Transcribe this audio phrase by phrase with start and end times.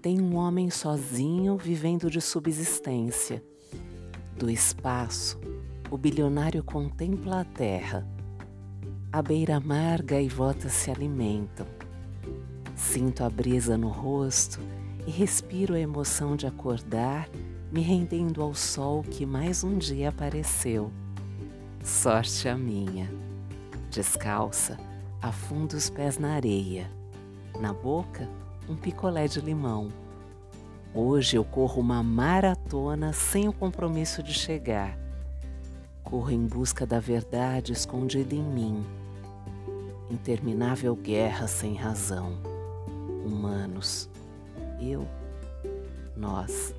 [0.00, 3.42] Tem um homem sozinho vivendo de subsistência.
[4.36, 5.40] Do espaço,
[5.90, 8.06] o bilionário contempla a terra.
[9.12, 11.66] A beira-mar gaivotas se alimentam.
[12.76, 14.60] Sinto a brisa no rosto
[15.06, 17.28] e respiro a emoção de acordar,
[17.70, 20.92] me rendendo ao sol que mais um dia apareceu.
[21.82, 23.10] Sorte a minha.
[23.90, 24.78] Descalça,
[25.20, 26.88] afunda os pés na areia.
[27.60, 28.28] Na boca,
[28.68, 29.88] um picolé de limão.
[30.94, 34.98] Hoje eu corro uma maratona sem o compromisso de chegar.
[36.04, 38.84] Corro em busca da verdade escondida em mim.
[40.10, 42.36] Interminável guerra sem razão.
[43.24, 44.10] Humanos.
[44.78, 45.08] Eu.
[46.16, 46.74] Nós.